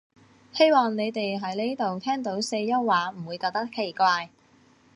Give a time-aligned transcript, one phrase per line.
[0.51, 4.31] 希望你哋喺呢度聽到四邑話唔會覺得奇怪